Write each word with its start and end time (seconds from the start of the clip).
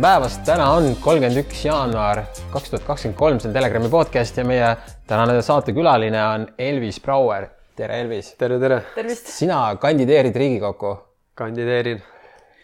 tere 0.00 0.14
päevast, 0.14 0.40
täna 0.48 0.66
on 0.72 0.94
kolmkümmend 0.96 1.36
üks 1.42 1.58
jaanuar 1.66 2.22
kaks 2.54 2.70
tuhat 2.72 2.84
kakskümmend 2.86 3.18
kolm, 3.18 3.40
see 3.40 3.50
on 3.50 3.52
Telegrami 3.52 3.90
podcast 3.92 4.38
ja 4.40 4.44
meie 4.48 4.70
tänane 5.08 5.34
saatekülaline 5.44 6.22
on 6.24 6.46
Elvis 6.56 6.96
Brouer. 7.04 7.50
tere, 7.76 7.98
Elvis. 8.00 8.30
tere, 8.40 8.56
tere. 8.58 8.78
sina 9.24 9.76
kandideerid 9.76 10.36
Riigikokku. 10.40 10.94
kandideerin. 11.34 12.00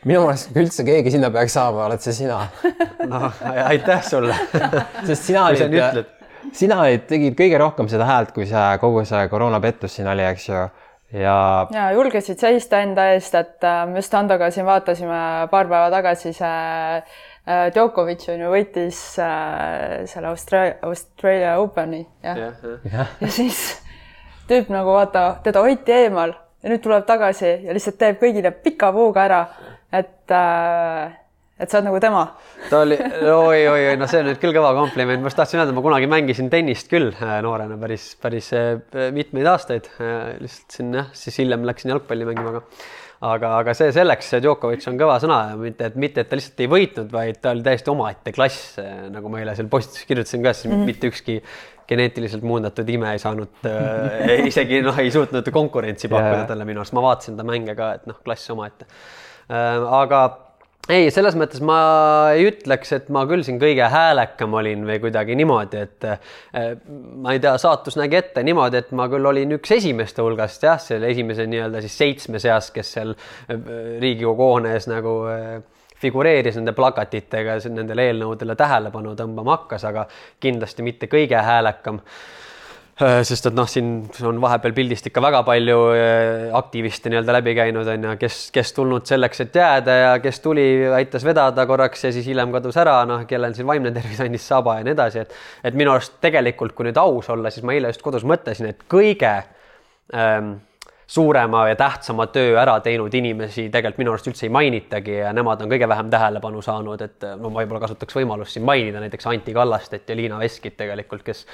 minu 0.04 0.22
meelest, 0.24 0.48
kui 0.54 0.64
üldse 0.64 0.86
keegi 0.88 1.12
sinna 1.12 1.28
peaks 1.34 1.58
saama, 1.58 1.84
oled 1.90 2.00
see 2.00 2.16
sina. 2.22 2.40
noh, 3.12 3.44
aitäh 3.66 4.00
sulle 4.08 4.38
sest 5.10 5.28
sina 5.28 5.44
olid, 5.50 6.08
sina 6.56 6.80
olid, 6.86 7.04
tegid 7.10 7.36
kõige 7.36 7.60
rohkem 7.60 7.92
seda 7.92 8.08
häält, 8.08 8.32
kui 8.32 8.48
see 8.48 8.66
kogu 8.80 9.04
see 9.04 9.28
koroonapettus 9.28 9.98
siin 9.98 10.08
oli, 10.08 10.24
eks 10.24 10.48
ju 10.48 10.64
ja. 11.12 11.66
ja 11.72 11.86
julgesid 11.94 12.40
seista 12.40 12.80
enda 12.82 13.10
eest, 13.14 13.34
et 13.34 13.64
äh, 13.64 13.84
me 13.88 14.00
just 14.00 14.14
Andoga 14.14 14.50
siin 14.50 14.66
vaatasime 14.66 15.20
paar 15.50 15.68
päeva 15.70 15.90
tagasi 15.94 16.32
see 16.36 16.52
äh, 16.96 17.66
Djokovic 17.74 18.26
on 18.32 18.46
ju 18.46 18.52
võitis 18.52 19.02
äh, 19.22 20.06
selle 20.10 20.32
Austraalia, 20.32 20.78
Austraalia 20.86 21.58
Openi 21.62 22.02
jah 22.24 22.42
ja, 22.42 22.50
ja. 22.62 22.78
ja. 22.92 23.06
ja 23.20 23.30
siis 23.30 23.62
tüüp 24.50 24.70
nagu 24.74 24.94
vaata, 24.94 25.28
teda 25.46 25.62
hoiti 25.66 25.94
eemal 25.94 26.34
ja 26.62 26.72
nüüd 26.72 26.82
tuleb 26.82 27.06
tagasi 27.06 27.52
ja 27.66 27.76
lihtsalt 27.76 27.98
teeb 28.00 28.18
kõigile 28.22 28.50
pika 28.50 28.90
puuga 28.94 29.26
ära, 29.28 29.40
et 29.94 30.34
äh, 30.34 31.14
et 31.56 31.70
sa 31.70 31.78
oled 31.78 31.88
nagu 31.88 32.00
tema. 32.02 32.24
ta 32.70 32.82
oli 32.84 32.98
oi, 32.98 33.62
oi, 33.68 33.86
oi, 33.92 33.96
no 34.00 34.08
see 34.10 34.20
on 34.22 34.30
nüüd 34.30 34.42
küll 34.42 34.54
kõva 34.56 34.74
kompliment, 34.76 35.22
ma 35.22 35.30
just 35.30 35.40
tahtsin 35.40 35.62
öelda, 35.62 35.76
ma 35.76 35.84
kunagi 35.84 36.10
mängisin 36.10 36.50
tennist 36.52 36.90
küll 36.92 37.12
äh, 37.14 37.38
noorena 37.44 37.78
päris, 37.80 38.10
päris 38.20 38.52
äh, 38.56 38.76
mitmeid 39.16 39.48
aastaid. 39.54 39.88
Äh, 39.96 40.36
lihtsalt 40.42 40.78
siin 40.78 40.94
jah, 41.00 41.10
siis 41.16 41.40
hiljem 41.42 41.64
läksin 41.68 41.94
jalgpalli 41.94 42.28
mängima, 42.28 42.52
aga 42.52 42.64
aga, 43.26 43.52
aga 43.62 43.72
see 43.76 43.88
selleks, 43.96 44.34
Djokovic 44.44 44.84
on 44.90 44.98
kõva 45.00 45.16
sõna 45.22 45.38
mitte, 45.56 45.88
et 45.88 45.96
mitte, 46.00 46.22
et 46.22 46.28
ta 46.28 46.36
lihtsalt 46.36 46.60
ei 46.60 46.68
võitnud, 46.68 47.08
vaid 47.14 47.40
ta 47.40 47.54
oli 47.56 47.64
täiesti 47.64 47.88
omaette 47.88 48.34
klass, 48.36 48.76
nagu 49.12 49.32
ma 49.32 49.40
eile 49.40 49.56
seal 49.56 49.72
postituses 49.72 50.04
kirjutasin 50.10 50.44
ka, 50.44 50.52
siis 50.52 50.68
mm 50.68 50.76
-hmm. 50.76 50.92
mitte 50.92 51.08
ükski 51.08 51.38
geneetiliselt 51.88 52.42
muundatud 52.42 52.88
ime 52.90 53.12
ei 53.14 53.20
saanud 53.22 53.68
äh, 53.70 54.46
isegi 54.50 54.82
noh, 54.84 54.98
ei 54.98 55.10
suutnud 55.14 55.48
konkurentsi 55.54 56.10
pakkuda 56.10 56.42
yeah. 56.42 56.48
talle 56.50 56.66
minu 56.68 56.82
arust, 56.82 56.96
ma 56.96 57.04
vaatasin 57.04 57.38
ta 57.38 57.46
mänge 57.46 57.76
ka, 57.78 57.92
et 58.00 58.10
noh, 58.10 58.18
klass 58.24 58.50
omaette 58.52 58.88
äh,. 59.48 59.86
aga 60.00 60.22
ei, 60.92 61.08
selles 61.14 61.34
mõttes 61.38 61.62
ma 61.66 61.78
ei 62.36 62.46
ütleks, 62.50 62.92
et 62.94 63.08
ma 63.14 63.24
küll 63.28 63.42
siin 63.46 63.58
kõige 63.62 63.88
häälekam 63.90 64.54
olin 64.58 64.84
või 64.86 64.98
kuidagi 65.02 65.36
niimoodi, 65.38 65.82
et 65.86 66.06
äh, 66.06 66.74
ma 67.22 67.34
ei 67.34 67.42
tea, 67.42 67.56
saatus 67.60 67.98
nägi 67.98 68.20
ette 68.20 68.44
niimoodi, 68.46 68.82
et 68.84 68.92
ma 68.96 69.08
küll 69.10 69.26
olin 69.32 69.56
üks 69.58 69.74
esimeste 69.78 70.22
hulgast 70.22 70.66
jah, 70.66 70.78
selle 70.82 71.10
esimese 71.10 71.48
nii-öelda 71.50 71.82
siis 71.84 71.98
seitsme 72.02 72.42
seas, 72.42 72.70
kes 72.74 72.92
seal 72.98 73.16
äh, 73.16 73.56
Riigikogu 74.02 74.50
hoone 74.52 74.76
ees 74.76 74.86
nagu 74.90 75.18
äh, 75.32 75.58
figureeris 76.00 76.58
nende 76.60 76.74
plakatitega, 76.76 77.58
nendele 77.72 78.10
eelnõudele 78.10 78.56
tähelepanu 78.58 79.16
tõmbama 79.18 79.56
hakkas, 79.56 79.86
aga 79.88 80.06
kindlasti 80.42 80.84
mitte 80.86 81.10
kõige 81.10 81.40
häälekam 81.42 82.02
sest 82.96 83.50
et 83.50 83.56
noh, 83.56 83.66
siin 83.68 83.90
on 84.24 84.38
vahepeal 84.40 84.72
pildist 84.76 85.10
ikka 85.10 85.20
väga 85.20 85.42
palju 85.44 85.80
äh, 85.92 86.46
aktiviste 86.56 87.10
nii-öelda 87.12 87.34
läbi 87.36 87.52
käinud, 87.58 87.88
on 87.92 88.06
ju, 88.08 88.14
kes, 88.22 88.38
kes 88.54 88.72
tulnud 88.76 89.04
selleks, 89.08 89.42
et 89.44 89.58
jääda 89.60 89.96
ja 89.98 90.14
kes 90.24 90.40
tuli, 90.40 90.64
aitas 90.96 91.26
vedada 91.26 91.66
korraks 91.68 92.06
ja 92.08 92.12
siis 92.14 92.24
hiljem 92.30 92.54
kadus 92.54 92.78
ära, 92.80 93.02
noh, 93.08 93.26
kellel 93.28 93.52
siin 93.56 93.68
vaimne 93.68 93.92
tervis 93.92 94.22
andis 94.24 94.48
saba 94.48 94.78
ja 94.78 94.86
nii 94.86 94.96
edasi, 94.96 95.26
et 95.26 95.36
et 95.68 95.76
minu 95.76 95.92
arust 95.92 96.16
tegelikult, 96.24 96.72
kui 96.72 96.88
nüüd 96.88 96.96
aus 97.02 97.28
olla, 97.34 97.52
siis 97.52 97.66
ma 97.68 97.76
eile 97.76 97.92
just 97.92 98.04
kodus 98.06 98.24
mõtlesin, 98.24 98.72
et 98.72 98.88
kõige 98.88 99.34
ähm, 100.16 100.54
suurema 101.06 101.68
ja 101.68 101.76
tähtsama 101.76 102.26
töö 102.26 102.56
ära 102.58 102.80
teinud 102.82 103.14
inimesi 103.14 103.68
tegelikult 103.70 104.00
minu 104.00 104.10
arust 104.10 104.26
üldse 104.26 104.48
ei 104.48 104.50
mainitagi 104.50 105.20
ja 105.20 105.28
nemad 105.32 105.60
on 105.62 105.70
kõige 105.70 105.86
vähem 105.88 106.08
tähelepanu 106.10 106.62
saanud, 106.62 107.02
et 107.06 107.26
no 107.38 107.50
ma 107.54 107.60
võib-olla 107.60 107.84
kasutaks 107.84 108.16
võimalust 108.18 108.56
siin 108.56 108.64
mainida 108.66 108.98
näiteks 108.98 109.28
Anti 109.30 109.54
Kallastet 109.54 110.10
ja 110.10 110.16
Liina 110.18 110.40
Veskit 110.40 110.74
tegelikult, 110.76 111.22
kes, 111.22 111.44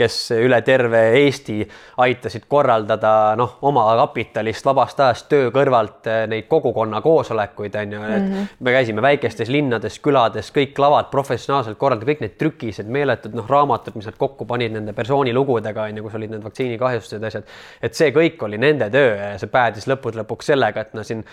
kes 0.00 0.16
üle 0.38 0.60
terve 0.64 1.02
Eesti 1.18 1.58
aitasid 2.00 2.46
korraldada 2.48 3.34
noh, 3.36 3.58
oma 3.68 3.84
kapitalist, 3.98 4.64
vabast 4.64 5.04
ajast 5.04 5.28
töö 5.28 5.52
kõrvalt 5.52 6.08
eh, 6.08 6.24
neid 6.32 6.48
kogukonna 6.48 7.02
koosolekuid 7.04 7.76
on 7.82 7.92
ju 7.92 8.00
mm, 8.00 8.32
-hmm. 8.32 8.56
me 8.60 8.76
käisime 8.78 9.04
väikestes 9.04 9.52
linnades, 9.52 10.00
külades, 10.00 10.48
kõik 10.48 10.80
lavad 10.80 11.12
professionaalselt 11.12 11.76
korraldada, 11.78 12.08
kõik 12.12 12.24
need 12.24 12.38
trükised, 12.40 12.88
meeletud 12.88 13.36
noh, 13.36 13.44
raamatud, 13.48 14.00
mis 14.00 14.08
nad 14.08 14.16
kokku 14.16 14.48
panid 14.48 14.72
nende 14.72 14.96
persooni 14.96 15.36
lugudega 15.36 15.82
on 15.82 15.96
ju, 15.96 16.08
kus 16.08 16.18
olid 16.22 16.32
need 16.32 16.48
vaktsiinikahjustused 16.48 17.20
ja 17.20 17.28
asjad, 17.34 17.54
et 17.82 17.94
see 17.94 18.08
kõik 18.16 18.40
oli 18.48 18.58
nende 18.58 18.93
töö 18.94 19.14
ja 19.18 19.34
see 19.40 19.50
päädis 19.50 19.88
lõppude 19.90 20.22
lõpuks 20.22 20.52
sellega, 20.52 20.86
et 20.86 20.94
no 20.96 21.04
siin 21.06 21.24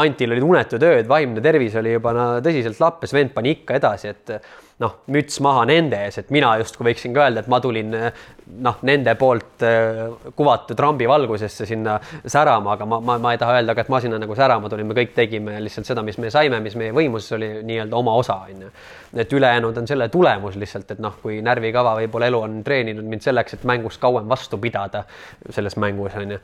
Antil 0.00 0.32
olid 0.32 0.46
unetud 0.46 0.82
ööd, 0.82 1.04
vaimne 1.10 1.42
tervis 1.44 1.74
oli 1.78 1.92
juba 1.92 2.14
no 2.16 2.30
tõsiselt 2.44 2.80
lappes, 2.80 3.12
vend 3.14 3.34
pani 3.34 3.52
ikka 3.58 3.76
edasi, 3.76 4.14
et 4.14 4.32
noh, 4.78 4.94
müts 5.10 5.40
maha 5.42 5.64
nende 5.68 5.98
ees, 6.06 6.20
et 6.20 6.28
mina 6.34 6.52
justkui 6.60 6.86
võiksin 6.88 7.14
ka 7.14 7.24
öelda, 7.24 7.42
et 7.42 7.50
ma 7.50 7.58
tulin 7.62 7.90
noh, 7.90 8.78
nende 8.86 9.14
poolt 9.18 9.64
äh, 9.66 10.04
kuvatud 10.38 10.78
rambi 10.78 11.08
valgusesse 11.10 11.66
sinna 11.66 11.96
särama, 12.22 12.76
aga 12.76 12.86
ma, 12.88 13.00
ma, 13.02 13.18
ma 13.22 13.34
ei 13.34 13.40
taha 13.42 13.58
öelda 13.58 13.74
ka, 13.74 13.84
et 13.84 13.92
ma 13.92 14.00
sinna 14.04 14.20
nagu 14.22 14.38
särama 14.38 14.70
tulin, 14.70 14.86
me 14.88 14.96
kõik 14.98 15.12
tegime 15.16 15.58
lihtsalt 15.64 15.90
seda, 15.90 16.04
mis 16.06 16.20
me 16.22 16.30
saime, 16.32 16.62
mis 16.64 16.78
meie 16.78 16.94
võimuses 16.94 17.34
oli 17.36 17.50
nii-öelda 17.66 17.98
oma 17.98 18.14
osa, 18.22 18.38
on 18.46 18.66
ju. 18.68 18.72
et 19.18 19.32
ülejäänud 19.34 19.82
on 19.82 19.90
selle 19.90 20.08
tulemus 20.14 20.58
lihtsalt, 20.60 20.94
et 20.94 21.02
noh, 21.02 21.18
kui 21.22 21.42
närvikava 21.42 21.96
võib-olla 21.98 22.30
elu 22.30 22.42
on 22.46 22.58
treeninud 22.64 23.08
mind 23.08 23.26
selleks, 23.26 23.58
et 23.58 23.66
mängus 23.68 23.98
kauem 23.98 24.30
vastu 24.30 24.62
pidada 24.62 25.04
selles 25.50 25.76
mängus 25.76 26.14
on 26.22 26.38
ju 26.38 26.42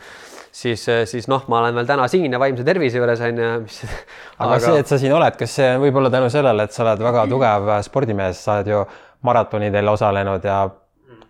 siis, 0.54 0.86
siis 1.10 1.28
noh, 1.30 1.44
ma 1.50 1.60
olen 1.62 1.74
veel 1.78 1.88
täna 1.88 2.06
siin 2.10 2.32
ja 2.32 2.40
vaimse 2.40 2.64
tervise 2.66 3.00
juures 3.00 3.13
on 3.20 3.38
ju, 3.38 3.50
mis. 3.62 3.80
aga, 4.38 4.48
aga 4.48 4.58
see, 4.66 4.78
et 4.82 4.90
sa 4.90 4.98
siin 4.98 5.14
oled, 5.14 5.36
kas 5.38 5.56
see 5.60 5.70
on 5.76 5.82
võib-olla 5.84 6.10
tänu 6.10 6.30
sellele, 6.32 6.66
et 6.66 6.72
sa 6.72 6.82
oled 6.86 7.04
väga 7.06 7.26
tugev 7.30 7.70
spordimees, 7.86 8.42
sa 8.46 8.58
oled 8.58 8.72
ju 8.72 8.82
maratonidel 9.24 9.88
osalenud 9.88 10.44
ja 10.44 10.58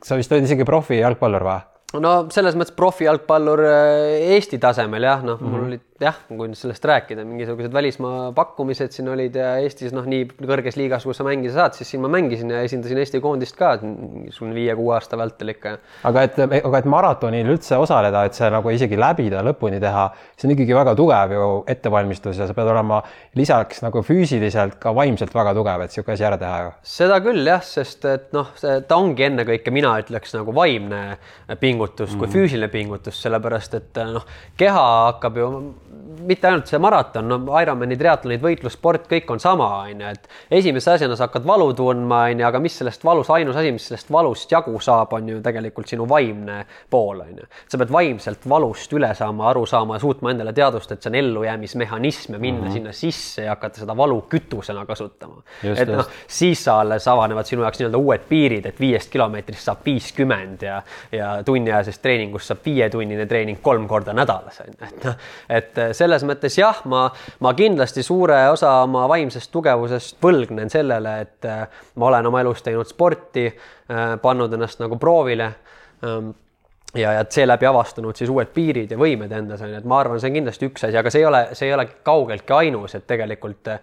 sa 0.04 0.18
vist 0.18 0.32
olid 0.32 0.48
isegi 0.48 0.66
profijalgpallur 0.68 1.46
või? 1.46 1.60
no 2.02 2.14
selles 2.34 2.56
mõttes 2.58 2.74
profijalgpallur 2.74 3.62
äh, 3.68 4.32
Eesti 4.34 4.58
tasemel 4.62 5.06
jah, 5.06 5.22
noh 5.22 5.38
mm 5.38 5.44
-hmm., 5.44 5.50
mul 5.50 5.60
mhm. 5.60 5.68
olid 5.68 5.82
jah, 6.02 6.16
kui 6.26 6.48
nüüd 6.50 6.58
sellest 6.58 6.82
rääkida, 6.90 7.22
mingisugused 7.22 7.70
välismaa 7.72 8.32
pakkumised 8.34 8.90
siin 8.90 9.06
olid 9.12 9.36
ja 9.38 9.52
Eestis 9.62 9.92
noh, 9.94 10.02
nii 10.10 10.24
kõrges 10.40 10.74
liigas, 10.74 11.04
kus 11.06 11.20
sa 11.20 11.26
mängida 11.26 11.54
saad, 11.54 11.76
siis 11.78 11.92
siin 11.92 12.02
ma 12.02 12.08
mängisin 12.10 12.50
ja 12.50 12.64
esindasin 12.66 12.98
Eesti 12.98 13.20
koondist 13.22 13.54
ka 13.54 13.76
mingisugune 13.84 14.56
viie-kuue 14.56 14.96
aasta 14.96 15.18
vältel 15.20 15.52
ikka. 15.52 15.76
aga 16.10 16.24
et, 16.26 16.40
aga 16.58 16.80
et 16.80 16.88
maratonil 16.90 17.52
üldse 17.54 17.78
osaleda, 17.78 18.24
et 18.26 18.34
see 18.34 18.50
nagu 18.50 18.72
isegi 18.74 18.98
läbida, 18.98 19.44
lõpuni 19.46 19.78
teha, 19.82 20.08
see 20.34 20.48
on 20.48 20.56
ikkagi 20.56 20.74
väga 20.80 20.96
tugev 20.98 21.36
ju 21.36 21.46
ettevalmistus 21.76 22.42
ja 22.42 22.50
sa 22.50 22.58
pead 22.58 22.72
olema 22.74 22.98
lisaks 23.38 23.84
nagu 23.86 24.02
füüsiliselt 24.02 24.80
ka 24.82 24.90
vaimselt 24.98 25.34
väga 25.36 25.54
tugev, 25.54 25.86
et 25.86 25.94
niisugune 25.94 26.18
asi 26.18 26.26
ära 26.26 26.40
teha 26.42 26.58
ju. 26.64 26.74
seda 26.96 27.20
küll 27.22 27.46
jah, 27.52 27.62
sest 27.62 28.10
et 28.10 28.34
noh, 28.34 28.50
ta 28.58 28.98
ongi 28.98 29.28
ennekõike, 29.28 29.70
mina 29.70 29.94
ütleks 30.02 30.34
nagu 30.34 30.56
vaimne 30.58 31.04
pingutus 31.62 32.10
mm 32.10 32.12
kui 32.14 32.30
füüsiline 32.30 32.70
pingutus, 32.70 33.16
sellepärast 33.20 33.74
et 33.76 33.98
noh, 34.06 34.22
keha 34.58 34.82
hakkab 35.10 35.38
ju 35.38 35.48
mitte 36.24 36.48
ainult 36.48 36.68
see 36.68 36.80
maraton, 36.82 37.28
no 37.28 37.58
Ironmani, 37.60 37.96
triatlonid, 38.00 38.42
võitlussport, 38.42 39.06
kõik 39.10 39.30
on 39.34 39.42
sama, 39.42 39.66
on 39.84 40.02
ju, 40.04 40.12
et 40.14 40.58
esimese 40.58 40.94
asjana 40.94 41.16
sa 41.18 41.28
hakkad 41.28 41.46
valu 41.46 41.70
tundma, 41.76 42.24
on 42.30 42.40
ju, 42.40 42.46
aga 42.48 42.60
mis 42.62 42.76
sellest 42.80 43.04
valus, 43.04 43.30
ainus 43.34 43.58
asi, 43.60 43.72
mis 43.74 43.88
sellest 43.90 44.10
valust 44.14 44.52
jagu 44.52 44.74
saab, 44.82 45.12
on 45.18 45.28
ju 45.34 45.40
tegelikult 45.44 45.90
sinu 45.90 46.06
vaimne 46.10 46.62
pool, 46.90 47.22
on 47.24 47.42
ju. 47.42 47.48
sa 47.70 47.80
pead 47.80 47.92
vaimselt 47.94 48.48
valust 48.50 48.92
üle 48.96 49.10
saama, 49.16 49.48
aru 49.50 49.64
saama 49.68 49.98
ja 49.98 50.04
suutma 50.04 50.32
endale 50.34 50.54
teadvustada, 50.56 50.98
et 50.98 51.06
see 51.06 51.12
on 51.12 51.18
ellujäämismehhanism 51.20 52.36
ja 52.36 52.42
minna 52.42 52.60
mm 52.62 52.68
-hmm. 52.68 52.78
sinna 52.78 52.92
sisse 52.92 53.44
ja 53.44 53.54
hakata 53.54 53.82
seda 53.84 53.96
valu 53.96 54.20
kütusena 54.30 54.86
kasutama. 54.86 55.42
et 55.76 55.88
noh, 55.88 56.08
siis 56.26 56.64
sa 56.64 56.80
alles 56.80 57.08
avanevad 57.08 57.46
sinu 57.46 57.62
jaoks 57.62 57.80
nii-öelda 57.80 57.98
uued 57.98 58.28
piirid, 58.28 58.66
et 58.66 58.80
viiest 58.80 59.10
kilomeetrist 59.10 59.64
saab 59.64 59.84
viiskümmend 59.84 60.62
ja, 60.62 60.82
ja 61.12 61.42
tunniajasest 61.44 62.02
treeningust 62.02 62.46
saab 62.46 62.64
viietunnine 62.64 63.26
treening 63.26 63.60
kolm 63.62 63.88
korda 63.88 64.12
nädalas, 64.12 64.60
on 64.60 64.66
ju, 64.66 64.86
et 64.86 65.04
noh, 65.04 65.14
et 65.48 65.83
selles 65.92 66.24
mõttes 66.26 66.58
jah, 66.58 66.80
ma, 66.90 67.06
ma 67.44 67.54
kindlasti 67.54 68.02
suure 68.06 68.38
osa 68.52 68.76
oma 68.84 69.04
vaimsest 69.10 69.50
tugevusest 69.52 70.18
võlgnen 70.22 70.72
sellele, 70.72 71.18
et 71.26 71.48
äh, 71.50 71.66
ma 72.00 72.08
olen 72.10 72.30
oma 72.30 72.40
elus 72.44 72.62
teinud 72.64 72.88
sporti, 72.90 73.46
äh, 73.50 74.16
pannud 74.22 74.52
ennast 74.56 74.82
nagu 74.82 74.98
proovile 75.00 75.50
ähm, 76.04 76.32
ja, 76.94 77.12
ja 77.12 77.24
seeläbi 77.28 77.66
avastanud 77.66 78.16
siis 78.16 78.30
uued 78.30 78.50
piirid 78.54 78.92
ja 78.94 78.98
võimed 78.98 79.32
endas 79.34 79.62
on 79.64 79.72
ju, 79.72 79.78
et 79.80 79.88
ma 79.88 79.98
arvan, 80.02 80.20
see 80.20 80.30
on 80.30 80.38
kindlasti 80.38 80.68
üks 80.70 80.86
asi, 80.86 80.98
aga 80.98 81.12
see 81.12 81.22
ei 81.22 81.28
ole, 81.28 81.40
see 81.58 81.68
ei 81.68 81.74
ole 81.74 81.86
kaugeltki 82.06 82.54
ainus, 82.56 82.94
et 82.98 83.06
tegelikult 83.10 83.72
äh, 83.72 83.80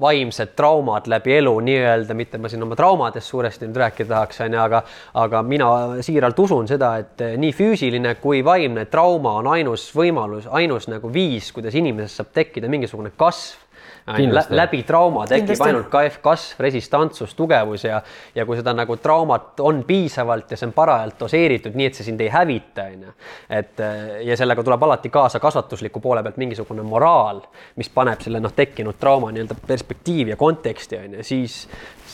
vaimsed 0.00 0.54
traumad 0.58 1.08
läbi 1.10 1.36
elu 1.38 1.54
nii-öelda, 1.68 2.16
mitte 2.18 2.40
ma 2.42 2.50
siin 2.50 2.64
oma 2.66 2.78
traumadest 2.78 3.30
suuresti 3.30 3.68
nüüd 3.68 3.80
rääkida 3.84 4.10
tahaks, 4.14 4.42
on 4.46 4.58
ju, 4.58 4.62
aga 4.64 4.82
aga 5.24 5.42
mina 5.46 5.70
siiralt 6.04 6.38
usun 6.42 6.68
seda, 6.70 6.94
et 7.02 7.24
äh, 7.24 7.36
nii 7.40 7.54
füüsiline 7.56 8.16
kui 8.22 8.42
vaimne 8.44 8.88
trauma 8.90 9.38
on 9.42 9.52
ainus 9.54 9.88
võimalus, 9.96 10.50
ainus 10.50 10.90
nagu 10.90 11.12
viis, 11.12 11.52
kuidas 11.54 11.78
inimesest 11.78 12.22
saab 12.22 12.34
tekkida 12.34 12.70
mingisugune 12.72 13.14
kasv 13.16 13.67
Kindlasti. 14.16 14.56
läbi 14.56 14.82
trauma 14.82 15.26
tekib 15.26 15.46
Kindlasti. 15.46 15.68
ainult 15.68 15.88
kasv, 15.92 16.20
kasv, 16.22 16.62
resistantsus, 16.64 17.34
tugevus 17.36 17.84
ja, 17.84 18.00
ja 18.34 18.46
kui 18.46 18.56
seda 18.58 18.72
nagu 18.76 18.96
traumat 19.02 19.60
on 19.60 19.82
piisavalt 19.88 20.50
ja 20.52 20.58
see 20.58 20.68
on 20.70 20.74
parajalt 20.76 21.18
doseeritud, 21.20 21.76
nii 21.76 21.90
et 21.90 21.98
see 21.98 22.06
sind 22.06 22.22
ei 22.24 22.30
hävita, 22.32 22.88
on 22.92 23.04
ju. 23.08 23.14
et 23.60 23.84
äh, 23.84 24.00
ja 24.28 24.36
sellega 24.40 24.64
tuleb 24.64 24.88
alati 24.88 25.12
kaasa 25.12 25.40
kasvatusliku 25.42 26.00
poole 26.04 26.22
pealt 26.24 26.40
mingisugune 26.40 26.84
moraal, 26.86 27.42
mis 27.76 27.92
paneb 27.92 28.24
selle 28.24 28.40
noh, 28.40 28.54
tekkinud 28.56 28.98
trauma 29.00 29.32
nii-öelda 29.34 29.58
perspektiivi 29.68 30.34
ja 30.34 30.40
konteksti, 30.40 31.00
on 31.04 31.18
ju, 31.18 31.28
siis 31.28 31.60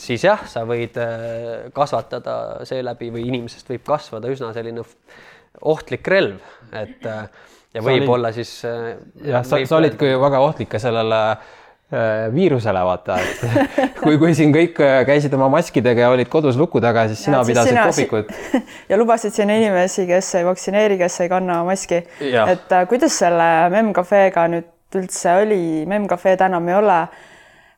siis 0.04 0.26
jah, 0.26 0.42
sa 0.50 0.66
võid 0.68 0.98
äh, 1.00 1.66
kasvatada 1.74 2.66
seeläbi 2.68 3.12
või 3.14 3.28
inimesest 3.30 3.70
võib 3.70 3.86
kasvada 3.86 4.32
üsna 4.32 4.52
selline 4.56 4.82
ohtlik 5.62 6.08
relv, 6.10 6.40
et 6.74 7.06
äh, 7.06 7.26
ja 7.74 7.82
võib-olla 7.82 8.30
siis 8.34 8.62
jah, 8.64 9.44
sa, 9.46 9.58
sa 9.58 9.76
olid 9.78 9.94
ka 9.98 10.06
ju 10.06 10.18
väga 10.22 10.40
ohtlik 10.42 10.70
ka 10.74 10.80
sellele 10.82 11.20
äh, 11.32 11.52
viirusele 12.34 12.80
vaata, 12.84 13.16
et 13.20 13.42
kui, 14.02 14.16
kui 14.18 14.34
siin 14.34 14.52
kõik 14.54 14.78
äh, 14.84 15.00
käisid 15.08 15.34
oma 15.36 15.48
maskidega 15.52 16.06
ja 16.06 16.10
olid 16.14 16.28
kodus 16.32 16.56
luku 16.60 16.80
taga, 16.84 17.06
siis 17.10 17.24
sina 17.26 17.40
Ja, 17.42 17.44
pidasid 17.48 17.72
sina- 17.74 17.86
kohvikut. 17.90 18.32
ja 18.88 18.98
lubasid 19.00 19.32
siin 19.36 19.50
inimesi, 19.50 20.06
kes 20.10 20.32
ei 20.40 20.46
vaktsineeri, 20.48 20.98
kes 21.00 21.20
ei 21.24 21.28
kanna 21.32 21.60
maski. 21.64 22.02
Et 22.20 22.72
äh, 22.72 22.86
kuidas 22.90 23.18
selle 23.24 23.50
Memcafe'ga 23.74 24.48
nüüd 24.52 24.70
üldse 24.94 25.32
oli, 25.42 25.60
Memcafe'd 25.90 26.42
enam 26.46 26.68
ei 26.70 26.74
ole. 26.80 26.98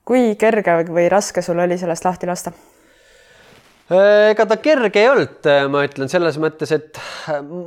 kui 0.06 0.34
kerge 0.38 0.74
või 0.86 1.08
raske 1.10 1.42
sul 1.42 1.58
oli 1.58 1.78
sellest 1.78 2.04
lahti 2.06 2.26
lasta? 2.30 2.52
Äh, 3.86 4.32
ega 4.32 4.42
ta 4.50 4.56
kerge 4.58 4.98
ei 4.98 5.06
olnud, 5.06 5.46
ma 5.70 5.84
ütlen 5.86 6.08
selles 6.10 6.34
mõttes, 6.42 6.72
et 6.74 6.98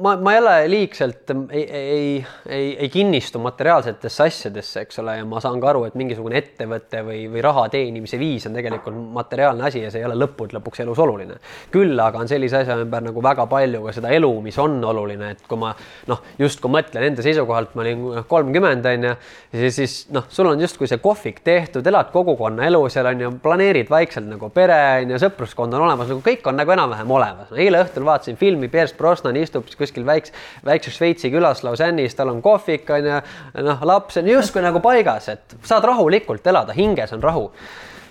ma, 0.03 0.17
ma 0.19 0.33
ei 0.35 0.39
ole 0.41 0.55
liigselt 0.67 1.31
ei, 1.31 1.61
ei, 1.63 2.09
ei, 2.43 2.65
ei 2.75 2.89
kinnistu 2.91 3.39
materiaalsetesse 3.39 4.25
asjadesse, 4.25 4.81
eks 4.83 4.99
ole, 4.99 5.13
ja 5.21 5.23
ma 5.23 5.39
saan 5.39 5.61
ka 5.63 5.69
aru, 5.71 5.85
et 5.87 5.95
mingisugune 5.95 6.35
ettevõte 6.41 7.05
või, 7.07 7.21
või 7.31 7.43
raha 7.45 7.63
teenimise 7.71 8.19
viis 8.19 8.49
on 8.49 8.57
tegelikult 8.59 8.97
materiaalne 9.15 9.63
asi 9.69 9.85
ja 9.85 9.93
see 9.93 10.01
ei 10.01 10.09
ole 10.09 10.17
lõppude 10.19 10.57
lõpuks 10.57 10.83
elus 10.83 10.99
oluline. 10.99 11.37
küll 11.71 11.95
aga 12.03 12.19
on 12.19 12.27
sellise 12.27 12.65
asja 12.65 12.75
ümber 12.83 13.07
nagu 13.07 13.23
väga 13.23 13.47
palju 13.55 13.85
ka 13.85 13.95
seda 14.01 14.11
elu, 14.17 14.33
mis 14.43 14.59
on 14.59 14.75
oluline, 14.91 15.31
et 15.37 15.47
kui 15.47 15.63
ma 15.63 15.71
noh, 16.11 16.27
justkui 16.43 16.75
mõtlen 16.75 17.07
enda 17.13 17.23
seisukohalt, 17.23 17.79
ma 17.79 17.85
olin 17.85 18.27
kolmkümmend 18.27 18.91
on 18.91 19.07
ju, 19.07 19.13
siis, 19.53 19.79
siis 19.79 19.97
noh, 20.11 20.27
sul 20.27 20.51
on 20.51 20.67
justkui 20.67 20.91
see 20.91 20.99
kohvik 20.99 21.39
tehtud, 21.47 21.87
elad 21.87 22.11
kogukonna 22.11 22.67
elu 22.67 22.83
seal 22.91 23.07
on 23.15 23.25
ju, 23.25 23.33
planeerid 23.47 23.87
vaikselt 23.95 24.27
nagu 24.35 24.51
pere 24.51 24.83
on 25.05 25.15
ju, 25.15 25.23
sõpruskond 25.23 25.79
on 25.79 25.87
olemas, 25.87 26.08
nagu 26.11 26.23
kõik 26.25 26.47
on 26.49 26.57
nagu 26.59 26.73
enam-vähem 26.75 27.11
olemas 27.17 27.51
no,. 27.51 27.59
eile 27.59 27.83
õhtul 27.83 28.07
vaatasin 28.07 28.39
filmi, 28.39 28.71
Pierce 28.71 28.97
Brosnan 28.97 29.37
istub 29.39 29.67
kuskil 29.77 30.05
väikse, 30.07 30.33
väikses 30.65 30.97
Šveitsi 30.97 31.31
külas 31.33 31.63
Lausanne'is, 31.65 32.17
tal 32.17 32.33
on 32.33 32.41
kohvik 32.45 32.89
on 32.95 33.11
ju, 33.11 33.21
noh, 33.65 33.85
laps 33.87 34.19
on 34.21 34.27
justkui 34.29 34.63
nagu 34.65 34.81
paigas, 34.83 35.29
et 35.35 35.55
saad 35.67 35.87
rahulikult 35.87 36.47
elada, 36.47 36.75
hinges 36.77 37.13
on 37.15 37.23
rahu. 37.23 37.47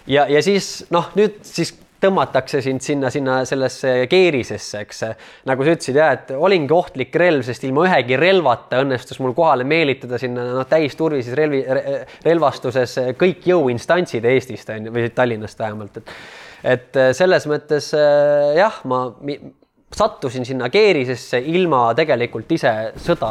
ja, 0.06 0.26
ja 0.30 0.42
siis 0.42 0.86
noh, 0.94 1.10
nüüd 1.18 1.42
siis 1.46 1.74
tõmmatakse 2.02 2.60
sind 2.62 2.82
sinna, 2.84 3.10
sinna 3.10 3.40
sellesse 3.48 3.92
keerisesse, 4.10 4.82
eks 4.84 5.02
nagu 5.48 5.66
sa 5.66 5.74
ütlesid 5.74 5.98
ja 5.98 6.10
et 6.14 6.30
olingi 6.36 6.74
ohtlik 6.74 7.14
relv, 7.18 7.42
sest 7.46 7.66
ilma 7.66 7.88
ühegi 7.88 8.18
relvata 8.20 8.82
õnnestus 8.84 9.18
mul 9.22 9.34
kohale 9.36 9.66
meelitada 9.68 10.20
sinna 10.22 10.46
noh, 10.52 10.66
täisturvises 10.70 11.34
relvi 11.38 11.64
re,, 11.66 12.02
relvastuses 12.26 12.98
kõik 13.18 13.48
jõuinstantsid 13.50 14.26
Eestist 14.30 14.70
on 14.74 14.88
ju 14.88 14.94
või 14.94 15.10
Tallinnast 15.14 15.58
vähemalt, 15.58 15.98
et 15.98 16.14
et 16.64 16.96
selles 17.12 17.46
mõttes 17.50 17.92
äh, 17.96 18.54
jah, 18.58 18.80
ma 18.84 19.02
sattusin 19.94 20.44
sinna 20.46 20.68
keerisesse 20.70 21.40
ilma 21.40 21.88
tegelikult 21.96 22.50
ise 22.52 22.72
sõda 23.00 23.30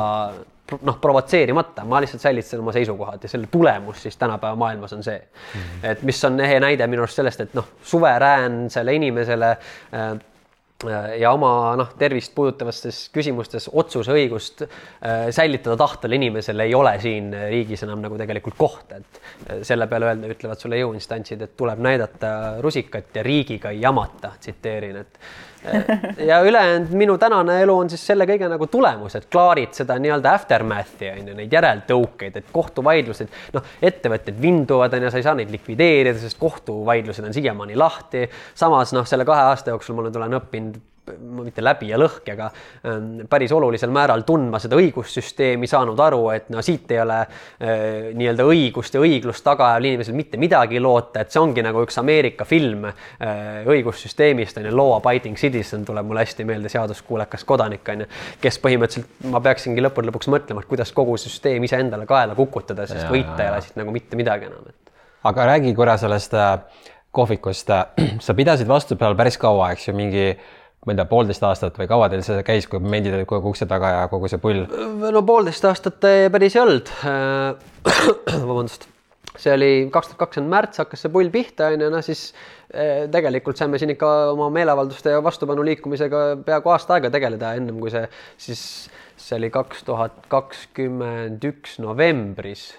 noh, 0.83 0.97
provotseerimata, 1.01 1.85
ma 1.87 2.01
lihtsalt 2.03 2.23
säilitasin 2.23 2.63
oma 2.63 2.73
seisukohad 2.75 3.23
ja 3.23 3.31
selle 3.31 3.47
tulemus 3.51 4.01
siis 4.03 4.17
tänapäeva 4.17 4.55
maailmas 4.55 4.93
on 4.93 5.03
see 5.03 5.17
-hmm. 5.17 5.85
et 5.91 6.01
mis 6.03 6.23
on 6.25 6.39
ehe 6.39 6.59
näide 6.59 6.87
minu 6.87 7.05
arust 7.05 7.15
sellest, 7.21 7.41
et 7.41 7.53
noh, 7.53 7.67
suveräänsele 7.83 8.93
inimesele 8.93 9.51
äh, 9.51 10.17
ja 11.17 11.31
oma 11.33 11.73
noh, 11.79 11.89
tervist 11.97 12.33
puudutavates 12.35 13.07
küsimustes 13.13 13.69
otsuseõigust 13.73 14.61
äh, 14.63 15.27
säilitada 15.33 15.77
tahtel 15.79 16.13
inimesel 16.19 16.61
ei 16.65 16.75
ole 16.77 16.93
siin 17.01 17.31
riigis 17.33 17.83
enam 17.87 18.03
nagu 18.03 18.17
tegelikult 18.19 18.57
kohta, 18.57 19.01
et 19.01 19.21
äh, 19.49 19.63
selle 19.65 19.87
peale 19.89 20.11
öelda, 20.11 20.29
ütlevad 20.35 20.61
sulle 20.61 20.77
jõuinstantsid, 20.81 21.41
et 21.41 21.57
tuleb 21.57 21.81
näidata 21.81 22.31
rusikat 22.61 23.17
ja 23.17 23.25
riigiga 23.25 23.73
ei 23.73 23.81
jamata, 23.81 24.35
tsiteerin, 24.39 25.01
et 25.01 25.17
äh, 25.17 25.56
ja 26.29 26.41
ülejäänud 26.45 26.91
minu 26.97 27.17
tänane 27.17 27.61
elu 27.61 27.77
on 27.77 27.89
siis 27.89 28.03
selle 28.07 28.27
kõige 28.29 28.49
nagu 28.51 28.67
tulemus, 28.71 29.15
et 29.17 29.27
klaarid 29.31 29.73
seda 29.77 29.97
nii-öelda 30.01 30.33
aftermath'i 30.37 31.11
on 31.13 31.31
ju, 31.31 31.37
neid 31.37 31.53
järeltõukeid, 31.53 32.37
et 32.39 32.51
kohtuvaidlused, 32.53 33.31
noh, 33.55 33.71
ettevõtted 33.81 34.37
vinduvad 34.41 34.97
on 34.97 35.07
ju, 35.07 35.13
sa 35.13 35.21
ei 35.21 35.27
saa 35.27 35.37
neid 35.37 35.53
likvideerida, 35.53 36.17
sest 36.21 36.39
kohtuvaidlused 36.41 37.25
on 37.27 37.35
siiamaani 37.35 37.79
lahti. 37.79 38.27
samas 38.55 38.93
noh, 38.95 39.07
selle 39.07 39.25
kahe 39.25 39.49
aasta 39.51 39.73
jooksul 39.73 39.97
ma 39.97 40.07
olen 40.07 40.39
õppinud 40.41 40.79
mitte 41.17 41.63
läbi 41.63 41.91
ja 41.91 41.99
lõhki, 41.99 42.33
aga 42.33 42.49
ähm, 42.87 43.25
päris 43.29 43.51
olulisel 43.55 43.91
määral 43.93 44.23
tundma 44.27 44.59
seda 44.61 44.77
õigussüsteemi, 44.79 45.69
saanud 45.69 45.99
aru, 46.07 46.21
et 46.35 46.49
no 46.53 46.63
siit 46.65 46.91
ei 46.93 47.01
ole 47.03 47.19
äh, 47.23 48.09
nii-öelda 48.17 48.47
õigust 48.47 48.97
ja 48.97 49.03
õiglust 49.03 49.45
tagaajal 49.45 49.89
inimesel 49.89 50.17
mitte 50.17 50.39
midagi 50.41 50.81
loota, 50.83 51.23
et 51.23 51.33
see 51.33 51.41
ongi 51.41 51.63
nagu 51.65 51.83
üks 51.85 51.99
Ameerika 52.01 52.47
film 52.47 52.87
äh, 52.89 53.63
õigussüsteemist 53.67 54.59
on 54.61 54.69
ju, 54.69 54.75
Law 54.77 54.97
Abiding 54.97 55.39
Citizen 55.39 55.85
tuleb 55.87 56.09
mulle 56.09 56.25
hästi 56.25 56.47
meelde, 56.47 56.71
seaduskuulekas 56.73 57.47
kodanik 57.47 57.87
on 57.93 58.05
ju, 58.05 58.09
kes 58.43 58.59
põhimõtteliselt 58.63 59.31
ma 59.31 59.41
peaksingi 59.43 59.83
lõppude 59.83 60.11
lõpuks 60.11 60.31
mõtlema, 60.33 60.63
et 60.63 60.69
kuidas 60.69 60.93
kogu 60.95 61.17
süsteem 61.21 61.63
iseendale 61.67 62.09
kaela 62.09 62.35
kukutada, 62.37 62.87
sest 62.89 63.07
Ja, 63.07 63.13
võita 63.13 63.39
ei 63.43 63.51
ole 63.51 63.63
siit 63.63 63.79
nagu 63.79 63.93
mitte 63.95 64.19
midagi 64.19 64.49
enam, 64.49 64.67
aga 65.27 65.45
räägi 65.51 65.73
korra 65.75 65.97
sellest 65.99 66.33
äh, 66.37 66.57
kohvikust. 67.11 67.71
sa 68.25 68.33
pidasid 68.37 68.67
vastu 68.69 68.97
peal 68.99 69.15
päris 69.17 69.37
kaua, 69.41 69.71
eks 69.75 69.89
ju, 69.89 69.95
mingi 69.97 70.29
ma 70.87 70.95
ei 70.95 70.99
tea, 70.99 71.07
poolteist 71.09 71.43
aastat 71.43 71.77
või 71.79 71.89
kaua 71.89 72.07
teil 72.11 72.23
see 72.23 72.43
käis, 72.47 72.67
kui 72.71 72.79
mendid 72.79 73.15
olid 73.17 73.27
kogu 73.27 73.51
ukse 73.51 73.67
taga 73.67 73.89
ja 73.91 74.03
kogu 74.11 74.29
see 74.31 74.39
pull? 74.39 74.63
no 75.03 75.23
poolteist 75.27 75.65
aastat 75.67 75.99
päris 76.31 76.55
ei 76.55 76.63
olnud. 76.63 76.91
vabandust, 78.49 78.87
see 79.35 79.53
oli 79.53 79.71
kaks 79.91 80.13
tuhat 80.13 80.21
kakskümmend 80.23 80.53
märts 80.53 80.83
hakkas 80.83 81.03
see 81.03 81.11
pull 81.13 81.33
pihta 81.33 81.73
onju, 81.73 81.91
no 81.91 82.01
siis 82.05 82.29
tegelikult 83.11 83.59
saime 83.59 83.79
siin 83.79 83.93
ikka 83.93 84.07
oma 84.33 84.49
meeleavalduste 84.51 85.13
ja 85.15 85.23
vastupanu 85.23 85.63
liikumisega 85.63 86.23
peaaegu 86.45 86.73
aasta 86.73 86.97
aega 86.97 87.11
tegeleda, 87.13 87.53
ennem 87.55 87.79
kui 87.79 87.93
see 87.93 88.03
siis 88.43 88.63
see 89.17 89.37
oli 89.39 89.49
kaks 89.49 89.83
tuhat 89.87 90.27
kakskümmend 90.29 91.43
üks 91.47 91.79
novembris, 91.81 92.69